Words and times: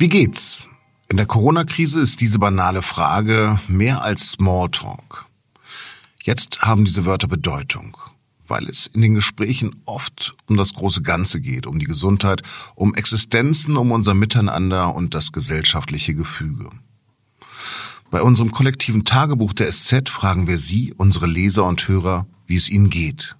Wie 0.00 0.06
geht's? 0.06 0.64
In 1.08 1.16
der 1.16 1.26
Corona-Krise 1.26 2.00
ist 2.00 2.20
diese 2.20 2.38
banale 2.38 2.82
Frage 2.82 3.58
mehr 3.66 4.02
als 4.02 4.30
Smalltalk. 4.30 5.26
Jetzt 6.22 6.62
haben 6.62 6.84
diese 6.84 7.04
Wörter 7.04 7.26
Bedeutung, 7.26 7.96
weil 8.46 8.68
es 8.68 8.86
in 8.86 9.00
den 9.02 9.14
Gesprächen 9.14 9.74
oft 9.86 10.36
um 10.46 10.56
das 10.56 10.74
große 10.74 11.02
Ganze 11.02 11.40
geht, 11.40 11.66
um 11.66 11.80
die 11.80 11.86
Gesundheit, 11.86 12.42
um 12.76 12.94
Existenzen, 12.94 13.76
um 13.76 13.90
unser 13.90 14.14
Miteinander 14.14 14.94
und 14.94 15.14
das 15.14 15.32
gesellschaftliche 15.32 16.14
Gefüge. 16.14 16.70
Bei 18.12 18.22
unserem 18.22 18.52
kollektiven 18.52 19.04
Tagebuch 19.04 19.52
der 19.52 19.72
SZ 19.72 20.10
fragen 20.10 20.46
wir 20.46 20.58
Sie, 20.58 20.94
unsere 20.96 21.26
Leser 21.26 21.64
und 21.64 21.88
Hörer, 21.88 22.24
wie 22.46 22.54
es 22.54 22.68
Ihnen 22.68 22.88
geht. 22.88 23.34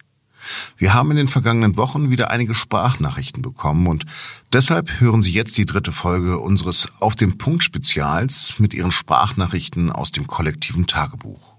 Wir 0.77 0.95
haben 0.95 1.11
in 1.11 1.17
den 1.17 1.29
vergangenen 1.29 1.77
Wochen 1.77 2.11
wieder 2.11 2.31
einige 2.31 2.55
Sprachnachrichten 2.55 3.43
bekommen 3.43 3.87
und 3.87 4.05
deshalb 4.53 5.01
hören 5.01 5.23
Sie 5.23 5.33
jetzt 5.33 5.57
die 5.57 5.67
dritte 5.67 5.93
Folge 5.93 6.39
unseres 6.39 6.89
Auf 7.01 7.17
dem 7.17 7.39
Punkt 7.39 7.65
Spezials 7.65 8.59
mit 8.59 8.75
Ihren 8.75 8.93
Sprachnachrichten 8.93 9.91
aus 9.91 10.13
dem 10.13 10.27
kollektiven 10.27 10.87
Tagebuch. 10.87 11.55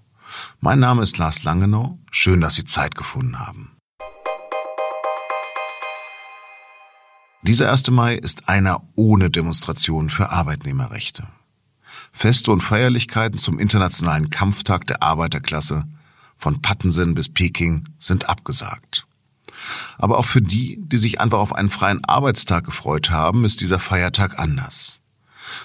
Mein 0.60 0.78
Name 0.78 1.02
ist 1.02 1.18
Lars 1.18 1.42
Langenau. 1.42 1.98
Schön, 2.10 2.40
dass 2.40 2.54
Sie 2.54 2.64
Zeit 2.64 2.94
gefunden 2.94 3.38
haben. 3.38 3.72
Dieser 7.42 7.70
1. 7.70 7.90
Mai 7.90 8.16
ist 8.16 8.48
einer 8.48 8.82
ohne 8.96 9.30
Demonstration 9.30 10.10
für 10.10 10.30
Arbeitnehmerrechte. 10.30 11.26
Feste 12.12 12.52
und 12.52 12.60
Feierlichkeiten 12.60 13.38
zum 13.38 13.58
Internationalen 13.58 14.30
Kampftag 14.30 14.86
der 14.86 15.02
Arbeiterklasse 15.02 15.84
von 16.40 16.62
Pattensen 16.62 17.14
bis 17.14 17.28
Peking 17.28 17.84
sind 17.98 18.28
abgesagt. 18.28 19.06
Aber 19.98 20.18
auch 20.18 20.24
für 20.24 20.40
die, 20.40 20.80
die 20.80 20.96
sich 20.96 21.20
einfach 21.20 21.38
auf 21.38 21.54
einen 21.54 21.70
freien 21.70 22.02
Arbeitstag 22.04 22.64
gefreut 22.64 23.10
haben, 23.10 23.44
ist 23.44 23.60
dieser 23.60 23.78
Feiertag 23.78 24.38
anders. 24.38 25.00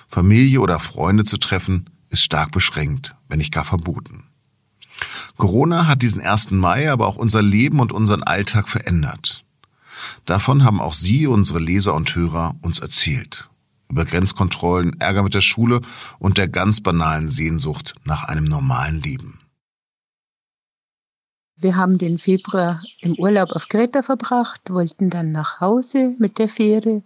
Familie 0.10 0.60
oder 0.60 0.80
Freunde 0.80 1.24
zu 1.24 1.38
treffen, 1.38 1.90
ist 2.10 2.24
stark 2.24 2.52
beschränkt, 2.52 3.16
wenn 3.30 3.38
nicht 3.38 3.54
gar 3.54 3.64
verboten. 3.64 4.26
Corona 5.38 5.88
hat 5.88 6.02
diesen 6.02 6.22
1. 6.22 6.52
Mai 6.52 6.92
aber 6.92 7.08
auch 7.08 7.18
unser 7.18 7.42
Leben 7.42 7.80
und 7.80 7.92
unseren 7.92 8.24
Alltag 8.24 8.68
verändert. 8.68 9.44
Davon 10.26 10.64
haben 10.64 10.82
auch 10.82 10.94
Sie, 10.94 11.28
unsere 11.28 11.60
Leser 11.60 11.94
und 11.94 12.14
Hörer, 12.16 12.56
uns 12.62 12.80
erzählt. 12.80 13.50
Über 13.90 14.06
Grenzkontrollen, 14.06 15.00
Ärger 15.00 15.24
mit 15.24 15.34
der 15.34 15.42
Schule 15.42 15.82
und 16.20 16.38
der 16.38 16.48
ganz 16.48 16.82
banalen 16.82 17.30
Sehnsucht 17.30 17.96
nach 18.04 18.24
einem 18.24 18.46
normalen 18.46 19.02
Leben. 19.02 19.40
Wir 21.58 21.78
haben 21.78 21.98
den 21.98 22.18
Februar 22.18 22.82
im 23.00 23.18
Urlaub 23.18 23.52
auf 23.52 23.70
Kreta 23.70 24.02
verbracht, 24.02 24.62
wollten 24.70 25.10
dann 25.10 25.32
nach 25.32 25.62
Hause 25.62 26.16
mit 26.20 26.38
der 26.38 26.50
Fähre. 26.50 27.02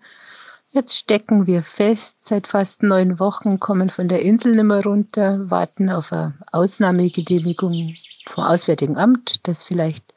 Jetzt 0.72 0.98
stecken 0.98 1.48
wir 1.48 1.62
fest, 1.62 2.28
seit 2.28 2.48
fast 2.48 2.84
neun 2.84 3.20
Wochen 3.20 3.60
kommen 3.60 3.90
von 3.90 4.08
der 4.08 4.22
Insel 4.22 4.56
nimmer 4.56 4.84
runter, 4.84 5.50
warten 5.50 5.90
auf 5.90 6.12
eine 6.14 6.34
Ausnahmegenehmigung 6.52 7.96
vom 8.28 8.44
Auswärtigen 8.44 8.98
Amt, 8.98 9.48
dass 9.48 9.64
vielleicht 9.64 10.14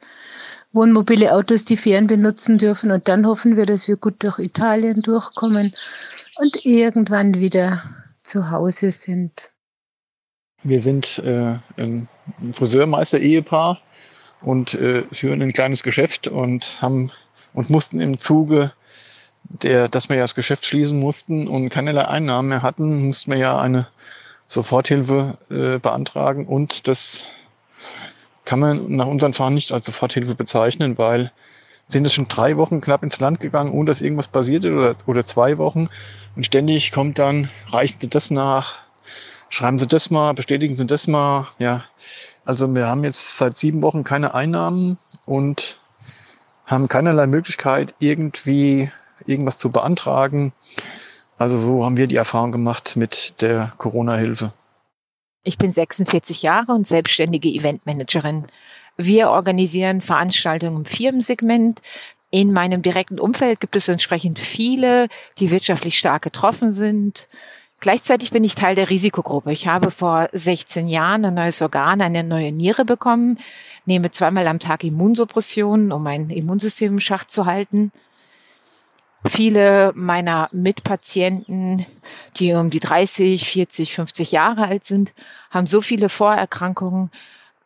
wohnmobile 0.71 1.33
Autos 1.33 1.65
die 1.65 1.77
Fähren 1.77 2.07
benutzen 2.07 2.57
dürfen 2.57 2.91
und 2.91 3.07
dann 3.07 3.27
hoffen 3.27 3.55
wir, 3.55 3.65
dass 3.65 3.87
wir 3.87 3.97
gut 3.97 4.23
durch 4.23 4.39
Italien 4.39 5.01
durchkommen 5.01 5.71
und 6.37 6.65
irgendwann 6.65 7.35
wieder 7.35 7.81
zu 8.23 8.49
Hause 8.49 8.91
sind. 8.91 9.51
Wir 10.63 10.79
sind 10.79 11.19
äh, 11.19 11.59
ein 11.77 12.07
Friseurmeister-Ehepaar 12.51 13.79
und 14.43 14.73
äh, 14.73 15.03
führen 15.11 15.41
ein 15.41 15.53
kleines 15.53 15.83
Geschäft 15.83 16.27
und 16.27 16.81
haben 16.81 17.11
und 17.53 17.69
mussten 17.69 17.99
im 17.99 18.17
Zuge 18.17 18.71
der, 19.43 19.87
dass 19.87 20.09
wir 20.09 20.15
ja 20.15 20.23
das 20.23 20.35
Geschäft 20.35 20.65
schließen 20.65 20.99
mussten 20.99 21.47
und 21.47 21.69
keinerlei 21.69 22.07
Einnahmen 22.07 22.49
mehr 22.49 22.61
hatten, 22.61 23.07
mussten 23.07 23.31
wir 23.31 23.37
ja 23.37 23.59
eine 23.59 23.87
Soforthilfe 24.47 25.37
äh, 25.49 25.79
beantragen 25.79 26.47
und 26.47 26.87
das 26.87 27.27
kann 28.45 28.59
man 28.59 28.95
nach 28.95 29.07
unseren 29.07 29.33
Fahren 29.33 29.53
nicht 29.53 29.71
als 29.71 29.85
Soforthilfe 29.85 30.35
bezeichnen, 30.35 30.97
weil 30.97 31.31
sind 31.87 32.05
es 32.05 32.13
schon 32.13 32.27
drei 32.27 32.57
Wochen 32.57 32.81
knapp 32.81 33.03
ins 33.03 33.19
Land 33.19 33.39
gegangen, 33.39 33.71
ohne 33.71 33.87
dass 33.87 34.01
irgendwas 34.01 34.27
passierte 34.27 34.73
oder, 34.73 34.95
oder 35.05 35.23
zwei 35.23 35.57
Wochen. 35.57 35.89
Und 36.35 36.45
ständig 36.45 36.91
kommt 36.91 37.19
dann, 37.19 37.49
reichen 37.71 37.99
Sie 37.99 38.09
das 38.09 38.31
nach, 38.31 38.79
schreiben 39.53 39.77
Sie 39.77 39.87
das 39.87 40.09
mal, 40.09 40.33
bestätigen 40.33 40.75
Sie 40.75 40.87
das 40.87 41.07
mal. 41.07 41.47
Ja, 41.59 41.85
also 42.43 42.73
wir 42.73 42.87
haben 42.87 43.03
jetzt 43.03 43.37
seit 43.37 43.55
sieben 43.55 43.83
Wochen 43.83 44.03
keine 44.03 44.33
Einnahmen 44.33 44.97
und 45.25 45.79
haben 46.65 46.87
keinerlei 46.87 47.27
Möglichkeit, 47.27 47.93
irgendwie 47.99 48.91
irgendwas 49.27 49.59
zu 49.59 49.71
beantragen. 49.71 50.53
Also 51.37 51.57
so 51.57 51.85
haben 51.85 51.97
wir 51.97 52.07
die 52.07 52.15
Erfahrung 52.15 52.51
gemacht 52.51 52.95
mit 52.95 53.41
der 53.41 53.73
Corona-Hilfe. 53.77 54.53
Ich 55.43 55.57
bin 55.59 55.71
46 55.71 56.41
Jahre 56.41 56.71
und 56.71 56.87
selbstständige 56.87 57.49
Eventmanagerin. 57.49 58.45
Wir 58.97 59.29
organisieren 59.29 60.01
Veranstaltungen 60.01 60.77
im 60.77 60.85
Firmensegment. 60.85 61.81
In 62.31 62.53
meinem 62.53 62.81
direkten 62.81 63.19
Umfeld 63.19 63.59
gibt 63.59 63.75
es 63.75 63.87
entsprechend 63.87 64.39
viele, 64.39 65.09
die 65.37 65.51
wirtschaftlich 65.51 65.99
stark 65.99 66.23
getroffen 66.23 66.71
sind. 66.71 67.27
Gleichzeitig 67.83 68.31
bin 68.31 68.45
ich 68.45 68.55
Teil 68.55 68.75
der 68.75 68.89
Risikogruppe. 68.89 69.51
Ich 69.51 69.67
habe 69.67 69.91
vor 69.91 70.29
16 70.31 70.87
Jahren 70.87 71.25
ein 71.25 71.33
neues 71.33 71.61
Organ, 71.61 72.01
eine 72.01 72.23
neue 72.23 72.53
Niere 72.53 72.85
bekommen, 72.85 73.37
nehme 73.85 74.09
zweimal 74.09 74.47
am 74.47 74.59
Tag 74.59 74.85
Immunsuppressionen, 74.85 75.91
um 75.91 76.01
mein 76.01 76.29
Immunsystem 76.29 76.93
im 76.93 76.99
Schach 77.01 77.25
zu 77.25 77.45
halten. 77.45 77.91
Viele 79.25 79.91
meiner 79.95 80.47
Mitpatienten, 80.53 81.85
die 82.37 82.53
um 82.53 82.69
die 82.69 82.79
30, 82.79 83.45
40, 83.49 83.95
50 83.95 84.31
Jahre 84.31 84.63
alt 84.63 84.85
sind, 84.85 85.13
haben 85.49 85.67
so 85.67 85.81
viele 85.81 86.07
Vorerkrankungen, 86.07 87.11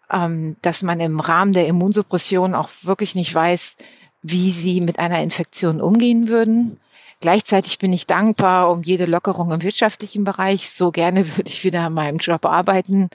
ähm, 0.10 0.56
dass 0.64 0.82
man 0.82 1.00
im 1.00 1.20
Rahmen 1.20 1.54
der 1.54 1.68
Immunsuppression 1.68 2.56
auch 2.56 2.70
wirklich 2.82 3.14
nicht 3.14 3.36
weiß, 3.36 3.78
wie 4.24 4.50
sie 4.50 4.82
mit 4.82 4.98
einer 4.98 5.22
Infektion 5.22 5.80
umgehen 5.80 6.28
würden. 6.28 6.80
Gleichzeitig 7.20 7.80
bin 7.80 7.94
ich 7.94 8.06
dankbar 8.06 8.70
um 8.70 8.84
jede 8.84 9.06
Lockerung 9.06 9.52
im 9.52 9.64
wirtschaftlichen 9.64 10.24
Bereich. 10.24 10.70
So 10.70 10.92
gerne 10.92 11.28
würde 11.38 11.50
ich 11.50 11.64
wieder 11.64 11.82
an 11.82 11.94
meinem 11.94 12.18
Job 12.18 12.46
arbeiten. 12.46 13.10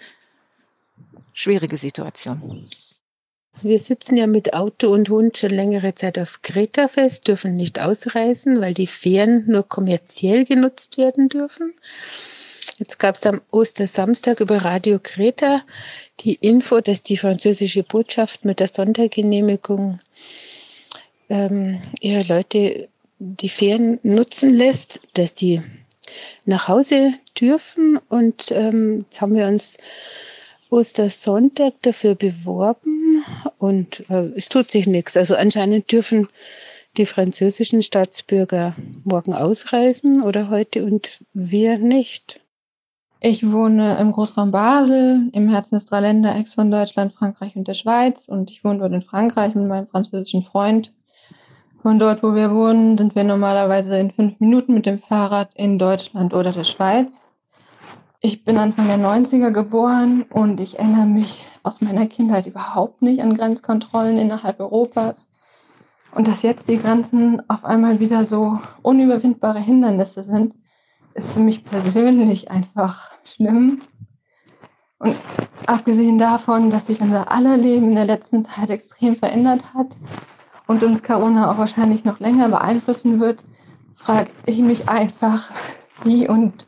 Schwierige 1.33 1.77
Situation. 1.77 2.69
Wir 3.61 3.79
sitzen 3.79 4.17
ja 4.17 4.27
mit 4.27 4.55
Auto 4.55 4.93
und 4.93 5.09
Hund 5.09 5.37
schon 5.37 5.51
längere 5.51 5.95
Zeit 5.95 6.19
auf 6.19 6.41
Kreta 6.43 6.89
fest, 6.89 7.29
dürfen 7.29 7.55
nicht 7.55 7.81
ausreisen, 7.81 8.61
weil 8.61 8.75
die 8.75 8.87
Fähren 8.87 9.45
nur 9.47 9.69
kommerziell 9.69 10.45
genutzt 10.45 10.99
werden 10.99 11.29
dürfen. 11.29 11.75
Jetzt 12.79 12.99
gab 12.99 13.15
es 13.15 13.27
am 13.27 13.41
Ostersamstag 13.51 14.41
über 14.41 14.65
Radio 14.65 14.99
Kreta 15.01 15.63
die 16.21 16.35
Info, 16.35 16.81
dass 16.81 17.03
die 17.03 17.19
französische 17.19 17.83
Botschaft 17.83 18.45
mit 18.45 18.59
der 18.59 18.69
Sondergenehmigung 18.69 20.01
ähm, 21.29 21.81
ihre 22.01 22.25
Leute 22.25 22.89
die 23.23 23.49
Ferien 23.49 24.01
nutzen 24.03 24.51
lässt, 24.51 25.03
dass 25.15 25.35
die 25.35 25.61
nach 26.45 26.69
Hause 26.69 27.13
dürfen. 27.41 27.99
Und 28.09 28.51
ähm, 28.51 29.05
jetzt 29.05 29.21
haben 29.21 29.35
wir 29.37 29.47
uns 29.47 29.79
Ostersonntag 30.71 31.75
dafür 31.83 32.15
beworben 32.15 33.23
und 33.59 34.09
äh, 34.11 34.31
es 34.35 34.49
tut 34.49 34.71
sich 34.71 34.87
nichts. 34.87 35.17
Also 35.17 35.37
anscheinend 35.37 35.93
dürfen 35.93 36.27
die 36.97 37.07
französischen 37.07 37.83
Staatsbürger 37.83 38.75
morgen 39.05 39.35
ausreisen 39.35 40.23
oder 40.23 40.51
heute 40.51 40.85
und 40.85 41.25
wir 41.33 41.79
nicht. 41.79 42.41
Ich 43.21 43.49
wohne 43.49 43.99
im 43.99 44.13
Großraum 44.13 44.51
Basel, 44.51 45.31
im 45.33 45.49
Herzen 45.49 45.77
des 45.77 45.87
Dreiländerecks 45.87 46.55
von 46.55 46.71
Deutschland, 46.71 47.13
Frankreich 47.13 47.55
und 47.55 47.69
der 47.69 47.75
Schweiz 47.75 48.27
und 48.27 48.51
ich 48.51 48.65
wohne 48.65 48.81
dort 48.81 48.93
in 48.93 49.03
Frankreich 49.03 49.55
mit 49.55 49.69
meinem 49.69 49.87
französischen 49.87 50.43
Freund. 50.43 50.93
Von 51.83 51.99
dort, 51.99 52.23
wo 52.23 52.37
wir 52.37 52.55
wohnen, 52.55 52.97
sind 52.97 53.17
wir 53.17 53.25
normalerweise 53.25 53.99
in 53.99 54.13
fünf 54.13 54.39
Minuten 54.39 54.73
mit 54.73 54.87
dem 54.87 55.01
Fahrrad 55.01 55.51
in 55.57 55.81
Deutschland 55.81 56.33
oder 56.33 56.53
der 56.53 56.63
Schweiz. 56.63 57.27
Ich 58.21 58.45
bin 58.45 58.57
Anfang 58.57 58.87
der 58.87 58.99
90er 58.99 59.51
geboren 59.51 60.23
und 60.31 60.61
ich 60.61 60.79
erinnere 60.79 61.07
mich 61.07 61.45
aus 61.65 61.81
meiner 61.81 62.07
Kindheit 62.07 62.47
überhaupt 62.47 63.03
nicht 63.03 63.21
an 63.21 63.35
Grenzkontrollen 63.35 64.17
innerhalb 64.17 64.61
Europas. 64.61 65.27
Und 66.15 66.29
dass 66.29 66.43
jetzt 66.43 66.69
die 66.69 66.79
Grenzen 66.79 67.43
auf 67.51 67.65
einmal 67.65 67.99
wieder 67.99 68.25
so 68.25 68.61
unüberwindbare 68.83 69.59
Hindernisse 69.59 70.23
sind, 70.23 70.55
ist 71.15 71.33
für 71.33 71.41
mich 71.41 71.65
persönlich 71.65 72.49
einfach 72.49 73.11
schlimm. 73.25 73.83
Und 75.01 75.17
abgesehen 75.67 76.17
davon, 76.17 76.71
dass 76.71 76.87
sich 76.87 77.01
unser 77.01 77.33
aller 77.33 77.57
Leben 77.57 77.89
in 77.89 77.97
der 77.97 78.05
letzten 78.05 78.43
Zeit 78.43 78.71
extrem 78.71 79.17
verändert 79.17 79.75
hat, 79.75 79.97
und 80.67 80.83
uns 80.83 81.03
Corona 81.03 81.51
auch 81.51 81.59
wahrscheinlich 81.59 82.05
noch 82.05 82.21
länger 82.21 82.49
beeinflussen 82.49 83.21
wird, 83.21 83.45
frage 83.95 84.31
ich 84.47 84.59
mich 84.59 84.89
einfach, 84.89 85.51
wie 86.05 86.29
und 86.29 86.67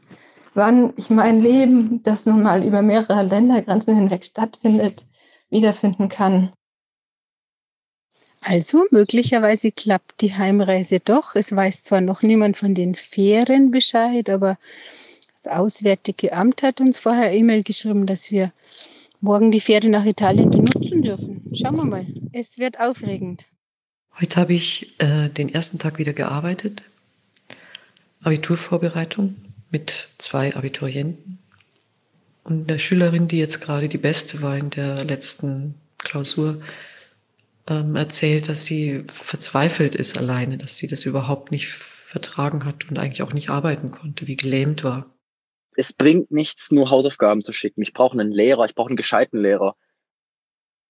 wann 0.55 0.93
ich 0.97 1.11
mein 1.11 1.41
Leben, 1.41 2.03
das 2.03 2.27
nun 2.27 2.43
mal 2.43 2.65
über 2.65 2.83
mehrere 2.83 3.23
Ländergrenzen 3.23 3.97
hinweg 3.97 4.25
stattfindet, 4.25 5.05
wiederfinden 5.51 6.09
kann. 6.09 6.53
Also 8.41 8.85
möglicherweise 8.91 9.73
klappt 9.73 10.21
die 10.21 10.35
Heimreise 10.35 11.01
doch. 11.01 11.35
Es 11.35 11.57
weiß 11.57 11.83
zwar 11.83 12.03
noch 12.03 12.21
niemand 12.21 12.59
von 12.59 12.75
den 12.75 12.95
Fähren 12.95 13.71
Bescheid, 13.71 14.29
aber 14.29 14.59
das 15.43 15.51
Auswärtige 15.51 16.35
Amt 16.35 16.63
hat 16.63 16.81
uns 16.81 16.99
vorher 16.99 17.33
E-Mail 17.33 17.63
geschrieben, 17.63 18.07
dass 18.07 18.31
wir 18.31 18.53
morgen 19.21 19.51
die 19.51 19.61
Fähre 19.61 19.89
nach 19.89 20.05
Italien 20.05 20.51
benutzen 20.51 21.01
dürfen. 21.01 21.53
Schauen 21.55 21.77
wir 21.77 21.85
mal. 21.85 22.07
Es 22.33 22.59
wird 22.59 22.79
aufregend. 22.79 23.47
Heute 24.21 24.41
habe 24.41 24.53
ich 24.53 25.01
äh, 25.01 25.29
den 25.29 25.49
ersten 25.49 25.81
Tag 25.81 25.99
wieder 25.99 26.13
gearbeitet. 26.13 26.85
Abiturvorbereitung 28.23 29.35
mit 29.71 30.09
zwei 30.19 30.55
Abiturienten 30.55 31.41
und 32.45 32.69
der 32.69 32.79
Schülerin, 32.79 33.27
die 33.27 33.39
jetzt 33.39 33.61
gerade 33.61 33.89
die 33.89 33.99
beste 33.99 34.41
war 34.41 34.57
in 34.57 34.71
der 34.71 35.03
letzten 35.03 35.75
Klausur, 35.99 36.63
ähm, 37.67 37.97
erzählt, 37.97 38.49
dass 38.49 38.65
sie 38.65 39.05
verzweifelt 39.13 39.97
ist 39.97 40.17
alleine, 40.17 40.59
dass 40.59 40.77
sie 40.77 40.87
das 40.87 41.07
überhaupt 41.07 41.51
nicht 41.51 41.67
vertragen 41.67 42.65
hat 42.67 42.89
und 42.89 42.99
eigentlich 42.99 43.23
auch 43.23 43.33
nicht 43.33 43.51
arbeiten 43.51 43.91
konnte, 43.91 44.29
wie 44.29 44.37
gelähmt 44.37 44.85
war. 44.85 45.07
Es 45.75 45.93
bringt 45.93 46.31
nichts, 46.31 46.71
nur 46.71 46.91
Hausaufgaben 46.91 47.43
zu 47.43 47.53
schicken. 47.53 47.83
Ich 47.83 47.93
brauche 47.93 48.19
einen 48.19 48.31
Lehrer, 48.31 48.65
ich 48.65 48.77
brauche 48.77 48.91
einen 48.91 48.97
gescheiten 48.97 49.43
Lehrer. 49.43 49.75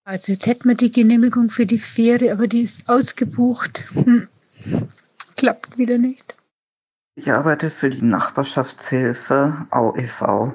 Also 0.06 0.32
jetzt 0.32 0.46
hätten 0.46 0.68
wir 0.68 0.76
die 0.76 0.90
Genehmigung 0.90 1.48
für 1.48 1.64
die 1.64 1.78
Fähre, 1.78 2.30
aber 2.30 2.46
die 2.46 2.60
ist 2.60 2.90
ausgebucht. 2.90 3.84
Hm. 3.94 4.28
Klappt 5.36 5.78
wieder 5.78 5.96
nicht. 5.96 6.36
Ich 7.16 7.32
arbeite 7.32 7.70
für 7.70 7.88
die 7.88 8.02
Nachbarschaftshilfe 8.02 9.66
AUEV. 9.70 10.52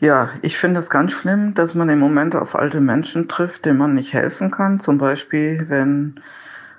Ja, 0.00 0.30
ich 0.40 0.56
finde 0.56 0.80
es 0.80 0.88
ganz 0.88 1.12
schlimm, 1.12 1.52
dass 1.52 1.74
man 1.74 1.90
im 1.90 1.98
Moment 1.98 2.34
auf 2.34 2.54
alte 2.54 2.80
Menschen 2.80 3.28
trifft, 3.28 3.66
denen 3.66 3.78
man 3.78 3.92
nicht 3.94 4.14
helfen 4.14 4.50
kann. 4.50 4.80
Zum 4.80 4.96
Beispiel, 4.96 5.66
wenn 5.68 6.18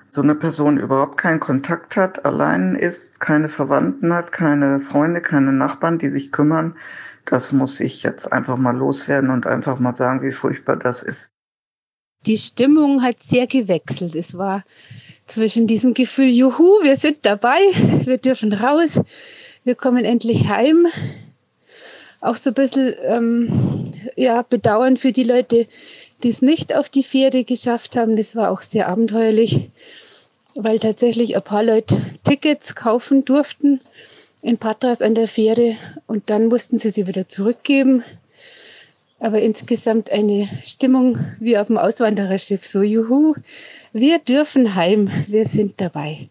so 0.09 0.21
eine 0.21 0.33
Person 0.33 0.77
überhaupt 0.77 1.19
keinen 1.19 1.39
Kontakt 1.39 1.95
hat, 1.95 2.25
allein 2.25 2.75
ist, 2.75 3.19
keine 3.19 3.49
Verwandten 3.49 4.13
hat, 4.13 4.31
keine 4.31 4.79
Freunde, 4.79 5.21
keine 5.21 5.53
Nachbarn, 5.53 5.99
die 5.99 6.09
sich 6.09 6.31
kümmern. 6.31 6.75
Das 7.25 7.51
muss 7.51 7.79
ich 7.79 8.01
jetzt 8.01 8.33
einfach 8.33 8.57
mal 8.57 8.75
loswerden 8.75 9.29
und 9.29 9.45
einfach 9.45 9.79
mal 9.79 9.93
sagen, 9.93 10.23
wie 10.23 10.31
furchtbar 10.31 10.75
das 10.75 11.03
ist. 11.03 11.32
Die 12.25 12.37
Stimmung 12.37 13.03
hat 13.03 13.21
sehr 13.21 13.47
gewechselt. 13.47 14.15
Es 14.15 14.37
war 14.37 14.63
zwischen 15.27 15.67
diesem 15.67 15.93
Gefühl, 15.93 16.29
juhu, 16.29 16.81
wir 16.83 16.95
sind 16.95 17.19
dabei, 17.23 17.59
wir 18.05 18.17
dürfen 18.17 18.53
raus, 18.53 18.99
wir 19.63 19.75
kommen 19.75 20.05
endlich 20.05 20.47
heim, 20.47 20.87
auch 22.21 22.35
so 22.35 22.51
ein 22.51 22.53
bisschen 22.53 22.93
ähm, 23.03 23.91
ja, 24.15 24.41
bedauern 24.43 24.97
für 24.97 25.11
die 25.11 25.23
Leute, 25.23 25.67
die 26.23 26.29
es 26.29 26.41
nicht 26.41 26.73
auf 26.73 26.89
die 26.89 27.03
Fähre 27.03 27.43
geschafft 27.43 27.95
haben. 27.95 28.15
Das 28.15 28.35
war 28.35 28.51
auch 28.51 28.61
sehr 28.61 28.87
abenteuerlich, 28.87 29.69
weil 30.55 30.79
tatsächlich 30.79 31.35
ein 31.35 31.41
paar 31.41 31.63
Leute 31.63 31.97
Tickets 32.23 32.75
kaufen 32.75 33.25
durften 33.25 33.81
in 34.41 34.57
Patras 34.57 35.01
an 35.01 35.15
der 35.15 35.27
Fähre 35.27 35.75
und 36.07 36.29
dann 36.29 36.47
mussten 36.47 36.77
sie 36.77 36.89
sie 36.89 37.07
wieder 37.07 37.27
zurückgeben. 37.27 38.03
Aber 39.19 39.39
insgesamt 39.41 40.11
eine 40.11 40.47
Stimmung 40.61 41.17
wie 41.39 41.57
auf 41.57 41.67
dem 41.67 41.77
Auswandererschiff. 41.77 42.65
So, 42.65 42.81
juhu, 42.81 43.35
wir 43.93 44.19
dürfen 44.19 44.75
heim, 44.75 45.09
wir 45.27 45.45
sind 45.45 45.79
dabei. 45.79 46.29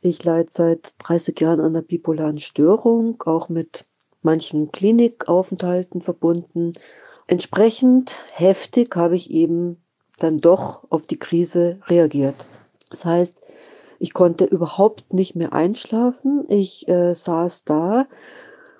Ich 0.00 0.24
leide 0.24 0.50
seit 0.50 0.94
30 0.98 1.40
Jahren 1.40 1.60
an 1.60 1.76
einer 1.76 1.82
bipolaren 1.82 2.38
Störung, 2.38 3.22
auch 3.24 3.48
mit 3.48 3.86
manchen 4.20 4.72
Klinikaufenthalten 4.72 6.00
verbunden. 6.00 6.72
Entsprechend 7.26 8.12
heftig 8.32 8.96
habe 8.96 9.16
ich 9.16 9.30
eben 9.30 9.82
dann 10.18 10.38
doch 10.38 10.90
auf 10.90 11.06
die 11.06 11.18
Krise 11.18 11.80
reagiert. 11.86 12.34
Das 12.90 13.04
heißt, 13.04 13.42
ich 13.98 14.12
konnte 14.12 14.44
überhaupt 14.44 15.14
nicht 15.14 15.36
mehr 15.36 15.52
einschlafen. 15.52 16.44
Ich 16.48 16.88
äh, 16.88 17.14
saß 17.14 17.64
da, 17.64 18.06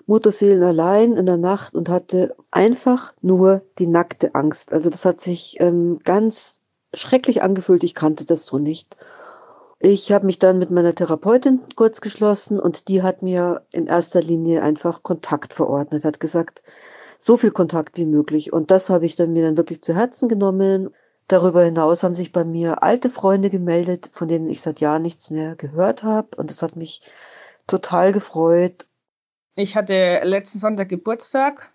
Mutterseelen 0.05 0.63
allein 0.63 1.13
in 1.13 1.25
der 1.25 1.37
Nacht 1.37 1.75
und 1.75 1.89
hatte 1.89 2.35
einfach 2.51 3.13
nur 3.21 3.61
die 3.79 3.87
nackte 3.87 4.35
Angst. 4.35 4.73
Also 4.73 4.89
das 4.89 5.05
hat 5.05 5.21
sich 5.21 5.57
ähm, 5.59 5.99
ganz 6.03 6.59
schrecklich 6.93 7.41
angefühlt. 7.41 7.83
Ich 7.83 7.95
kannte 7.95 8.25
das 8.25 8.45
so 8.45 8.59
nicht. 8.59 8.95
Ich 9.79 10.11
habe 10.13 10.25
mich 10.25 10.39
dann 10.39 10.59
mit 10.59 10.71
meiner 10.71 10.95
Therapeutin 10.95 11.59
kurz 11.75 11.99
geschlossen 11.99 12.59
und 12.59 12.87
die 12.87 13.03
hat 13.03 13.21
mir 13.21 13.63
in 13.71 13.87
erster 13.87 14.21
Linie 14.21 14.61
einfach 14.61 15.03
Kontakt 15.03 15.53
verordnet, 15.53 16.05
hat 16.05 16.21
gesagt, 16.21 16.61
so 17.17 17.37
viel 17.37 17.51
Kontakt 17.51 17.97
wie 17.97 18.05
möglich. 18.05 18.53
Und 18.53 18.71
das 18.71 18.89
habe 18.89 19.05
ich 19.05 19.15
dann 19.15 19.33
mir 19.33 19.43
dann 19.43 19.57
wirklich 19.57 19.81
zu 19.81 19.93
Herzen 19.95 20.29
genommen. 20.29 20.89
Darüber 21.27 21.63
hinaus 21.63 22.03
haben 22.03 22.15
sich 22.15 22.31
bei 22.31 22.43
mir 22.43 22.83
alte 22.83 23.09
Freunde 23.09 23.49
gemeldet, 23.49 24.09
von 24.11 24.27
denen 24.27 24.49
ich 24.49 24.61
seit 24.61 24.79
Jahren 24.79 25.01
nichts 25.01 25.29
mehr 25.29 25.55
gehört 25.55 26.03
habe. 26.03 26.29
Und 26.37 26.49
das 26.49 26.61
hat 26.61 26.75
mich 26.75 27.01
total 27.67 28.11
gefreut. 28.11 28.87
Ich 29.55 29.75
hatte 29.75 30.21
letzten 30.23 30.59
Sonntag 30.59 30.89
Geburtstag, 30.89 31.71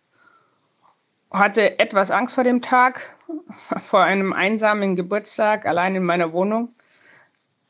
hatte 1.30 1.78
etwas 1.78 2.10
Angst 2.10 2.34
vor 2.34 2.44
dem 2.44 2.60
Tag, 2.60 3.16
vor 3.82 4.02
einem 4.02 4.32
einsamen 4.32 4.96
Geburtstag 4.96 5.66
allein 5.66 5.94
in 5.94 6.02
meiner 6.02 6.32
Wohnung. 6.32 6.74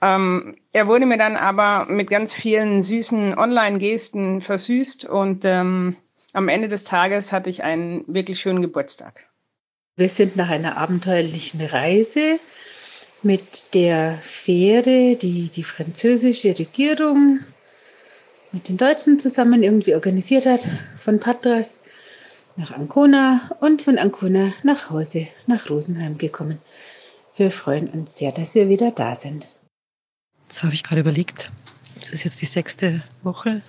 Ähm, 0.01 0.57
er 0.73 0.87
wurde 0.87 1.07
mir 1.07 1.19
dann 1.19 1.37
aber 1.37 1.87
mit 1.87 2.09
ganz 2.09 2.33
vielen 2.33 2.83
süßen 2.83 3.37
Online-Gesten 3.37 4.41
versüßt 4.41 5.05
und 5.05 5.45
ähm, 5.45 5.97
am 6.33 6.49
Ende 6.49 6.69
des 6.69 6.85
Tages 6.85 7.33
hatte 7.33 7.51
ich 7.51 7.65
einen 7.65 8.05
wirklich 8.07 8.41
schönen 8.41 8.63
Geburtstag. 8.63 9.29
Wir 9.97 10.09
sind 10.09 10.37
nach 10.37 10.51
einer 10.51 10.77
abenteuerlichen 10.77 11.61
Reise 11.61 12.39
mit 13.23 13.75
der 13.75 14.17
Fähre, 14.21 15.17
die 15.17 15.49
die 15.49 15.65
französische 15.65 16.57
Regierung 16.57 17.41
mit 18.53 18.69
den 18.69 18.77
Deutschen 18.77 19.19
zusammen 19.19 19.63
irgendwie 19.63 19.95
organisiert 19.95 20.47
hat, 20.47 20.67
von 20.97 21.21
Patras 21.21 21.81
nach 22.57 22.73
Ancona 22.73 23.41
und 23.61 23.83
von 23.83 23.99
Ancona 23.99 24.53
nach 24.63 24.91
Hause, 24.91 25.29
nach 25.47 25.71
Rosenheim 25.71 26.19
gekommen. 26.19 26.59
Wir 27.37 27.51
freuen 27.51 27.89
uns 27.89 28.17
sehr, 28.17 28.33
dass 28.33 28.55
wir 28.55 28.69
wieder 28.69 28.91
da 28.91 29.15
sind. 29.15 29.49
Jetzt 30.43 30.63
habe 30.65 30.75
ich 30.75 30.83
gerade 30.83 31.01
überlegt, 31.03 31.53
das 31.95 32.09
ist 32.13 32.25
jetzt 32.25 32.43
die 32.43 32.47
sechste 32.47 33.03
Woche 33.23 33.63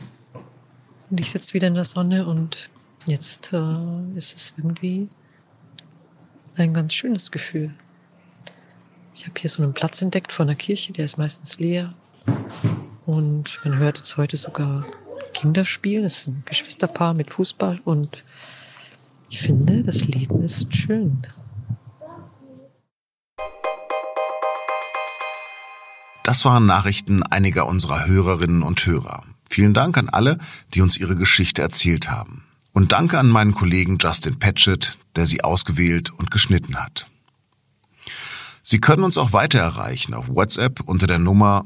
und 1.10 1.20
ich 1.20 1.30
sitze 1.30 1.54
wieder 1.54 1.68
in 1.68 1.76
der 1.76 1.84
Sonne 1.84 2.26
und 2.26 2.70
jetzt 3.06 3.54
äh, 3.54 4.18
ist 4.18 4.36
es 4.36 4.54
irgendwie 4.58 5.10
ein 6.56 6.74
ganz 6.74 6.94
schönes 6.94 7.32
Gefühl. 7.32 7.74
Ich 9.14 9.26
habe 9.26 9.40
hier 9.40 9.50
so 9.50 9.62
einen 9.62 9.74
Platz 9.74 10.02
entdeckt 10.02 10.32
vor 10.32 10.46
einer 10.46 10.56
Kirche, 10.56 10.94
der 10.94 11.06
ist 11.06 11.18
meistens 11.18 11.60
leer. 11.60 11.94
Und 13.10 13.60
man 13.64 13.80
hört 13.80 13.98
jetzt 13.98 14.18
heute 14.18 14.38
sogar 14.38 14.86
Kinderspielen. 15.34 16.06
Es 16.06 16.20
ist 16.20 16.28
ein 16.28 16.44
Geschwisterpaar 16.46 17.16
mit 17.16 17.34
Fußball 17.34 17.80
und 17.84 18.24
ich 19.32 19.42
finde, 19.42 19.82
das 19.82 20.06
Leben 20.06 20.44
ist 20.44 20.76
schön. 20.76 21.18
Das 26.22 26.46
waren 26.46 26.68
Nachrichten 26.68 27.24
einiger 27.24 27.66
unserer 27.66 28.06
Hörerinnen 28.06 28.62
und 28.62 28.86
Hörer. 28.86 29.24
Vielen 29.50 29.74
Dank 29.74 29.98
an 29.98 30.10
alle, 30.10 30.38
die 30.76 30.82
uns 30.82 30.96
ihre 30.96 31.16
Geschichte 31.16 31.64
erzählt 31.64 32.12
haben. 32.12 32.44
Und 32.74 32.92
danke 32.92 33.18
an 33.18 33.30
meinen 33.30 33.56
Kollegen 33.56 33.98
Justin 34.00 34.38
Patchett, 34.38 35.00
der 35.16 35.26
sie 35.26 35.44
ausgewählt 35.44 36.12
und 36.12 36.30
geschnitten 36.30 36.76
hat. 36.76 37.08
Sie 38.62 38.80
können 38.80 39.04
uns 39.04 39.18
auch 39.18 39.34
weiter 39.34 39.58
erreichen 39.58 40.14
auf 40.14 40.28
WhatsApp 40.28 40.82
unter 40.82 41.08
der 41.08 41.18
Nummer 41.18 41.66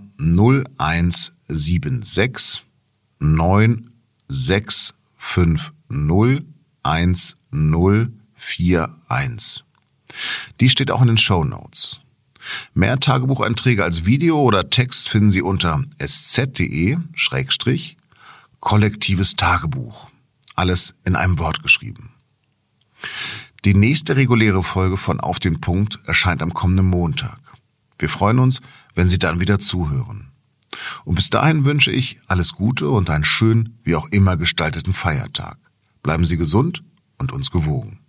0176 1.48 2.66
9650 3.20 4.94
1041. 6.84 9.64
Die 10.60 10.70
steht 10.70 10.92
auch 10.92 11.02
in 11.02 11.08
den 11.08 11.18
Show 11.18 11.44
Notes. 11.44 12.00
Mehr 12.74 13.00
Tagebucheinträge 13.00 13.84
als 13.84 14.06
Video 14.06 14.42
oder 14.42 14.70
Text 14.70 15.10
finden 15.10 15.32
Sie 15.32 15.42
unter 15.42 15.84
sz.de 15.98 16.98
kollektives 18.60 19.36
Tagebuch. 19.36 20.10
Alles 20.56 20.94
in 21.06 21.16
einem 21.16 21.40
Wort 21.40 21.64
geschrieben. 21.64 22.12
Die 23.66 23.74
nächste 23.74 24.18
reguläre 24.18 24.62
Folge 24.62 24.98
von 24.98 25.22
Auf 25.22 25.40
den 25.40 25.62
Punkt 25.62 26.00
erscheint 26.06 26.42
am 26.42 26.54
kommenden 26.54 26.88
Montag. 26.88 27.40
Wir 27.98 28.10
freuen 28.10 28.40
uns, 28.40 28.62
wenn 28.94 29.08
Sie 29.08 29.20
dann 29.20 29.40
wieder 29.40 29.60
zuhören. 29.60 30.33
Und 31.06 31.16
bis 31.16 31.30
dahin 31.30 31.66
wünsche 31.66 31.92
ich 31.92 32.20
alles 32.28 32.54
Gute 32.54 32.90
und 32.90 33.10
einen 33.10 33.24
schön, 33.24 33.78
wie 33.84 33.96
auch 33.96 34.08
immer 34.10 34.38
gestalteten 34.38 34.94
Feiertag. 34.94 35.58
Bleiben 36.02 36.26
Sie 36.26 36.38
gesund 36.38 36.84
und 37.18 37.32
uns 37.32 37.52
gewogen. 37.52 38.03